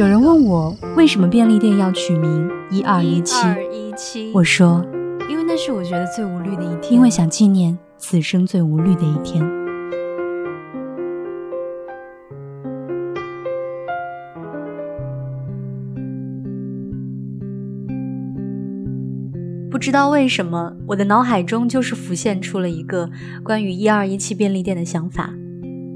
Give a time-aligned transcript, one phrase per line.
[0.00, 4.32] 有人问我为什么便利店要取名一二一七？
[4.32, 4.82] 我说，
[5.28, 9.46] 因为那是我觉得最无虑的一天，因为想纪念此生最无虑的一天。
[19.70, 23.10] 不知道为什么，我的脑海中就是浮现出了一个
[23.44, 25.28] 关于一二一七便利店的想法。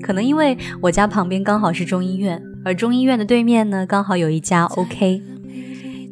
[0.00, 2.42] 可能因为我家旁边刚好是中医院。
[2.64, 5.22] 而中医院的对面呢，刚好有一家 OK。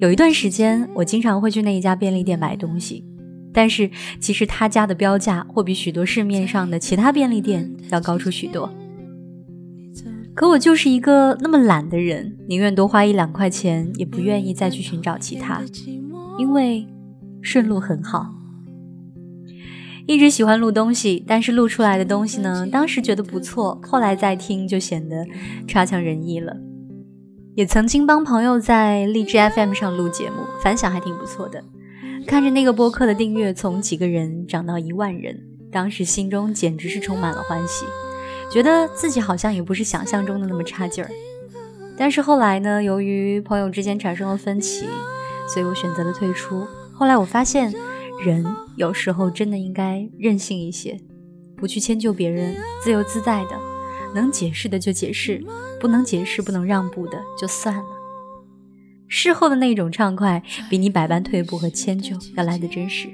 [0.01, 3.05] 有一段时间，我经常会去那一家便利店买东西，
[3.53, 8.73] 但是其实他家的标价会比许多市面上的其他便利店要高出许多。
[10.35, 15.61] 可我就是一个那么懒的人，宁愿多花一两块钱，也不愿意再去寻找其他，
[16.39, 16.87] 因为
[17.43, 18.38] 顺路很好。
[20.09, 25.23] 一直喜欢录东西，但是录出来的东西呢，当时觉得不错，后来再听就显得
[25.67, 26.57] 差强人意了。
[27.55, 31.63] 也曾经帮朋友在荔枝 FM 上录节目，反响还挺不错的。
[32.27, 35.39] 看着那个播客的订阅从几个人涨到一万人，
[35.71, 37.85] 当时心中简直是充满了欢喜，
[38.51, 41.11] 觉得自己好像也不是想象中的那么差劲儿。
[41.99, 44.87] 但是后来呢，由于朋友之间产生了分歧，
[45.53, 46.67] 所以我选择了退出。
[46.95, 47.75] 后来我发现。
[48.25, 48.45] 人
[48.77, 50.99] 有时候真的应该任性一些，
[51.57, 53.51] 不去迁就别人，自由自在的，
[54.15, 55.45] 能解释的就解释，
[55.81, 57.85] 不能解释、不能让步的就算了。
[59.07, 63.09] 事后的那种畅快，比你百般退步和迁就要来的真实。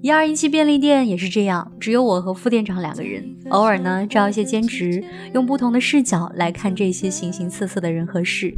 [0.00, 8.52] 一二一七便利店也是这样，只有我和副店长两个人，偶尔呢招一些兼职，用不同的视角来看这些形形色色的人和事。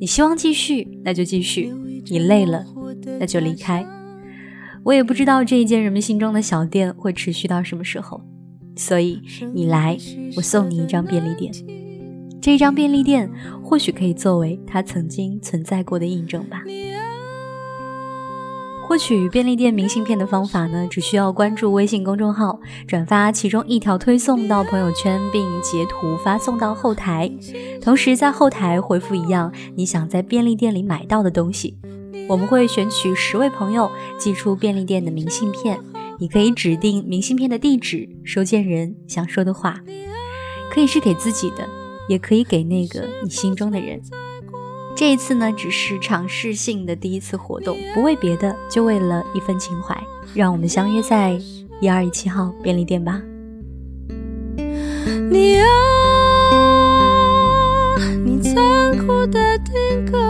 [0.00, 1.70] 你希望继续，那就继续；
[2.10, 2.64] 你累了。
[3.18, 3.86] 那就离开。
[4.82, 8.20] 我也不知道这一间人们心中的小店会持续到什么时候，
[8.76, 9.22] 所以
[9.54, 9.96] 你来，
[10.36, 11.52] 我送你一张便利店。
[12.40, 13.28] 这张便利店
[13.62, 16.62] 或许可以作为它曾经存在过的印证吧。
[18.86, 27.28] 获取便利店明信片的方法呢，只需要关注微信公众号，转发其中一条推送到朋友圈，并截图发送到后台，
[27.82, 31.76] 同时在后台回复一样你想在便利店里买到的东西。
[32.28, 35.78] 我们会选取十位朋友寄出便利店的明信片，
[36.18, 39.80] 你可以指定明信片的地址、收件人想说的话，
[40.72, 41.68] 可以是给自己的，
[42.08, 44.00] 也可以给那个你心中的人。
[44.96, 49.96] 这一次呢，只是尝试性的第一次活动，不为别的，就为了一份情怀。
[50.34, 51.38] 让我们相约在
[51.80, 53.22] 一二一七号便利店吧。
[55.30, 55.66] 你啊，
[58.24, 60.25] 你残酷的定格。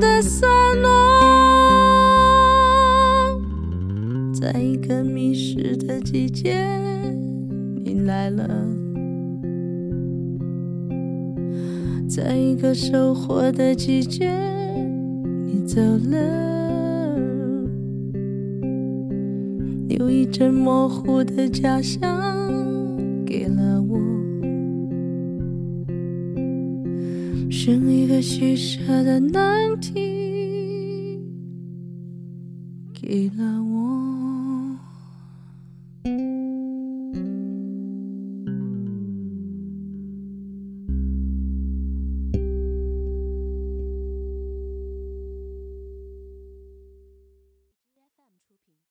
[0.00, 0.48] 的散
[0.80, 0.88] 落，
[4.32, 6.56] 在一个迷失的季节，
[7.84, 8.48] 你来了；
[12.08, 14.30] 在一个收获的季节，
[15.44, 17.18] 你走了。
[19.86, 22.00] 留一阵模糊的假象，
[23.26, 23.79] 给了
[27.62, 31.20] 剩一个取舍的难题，
[32.94, 34.78] 给了我。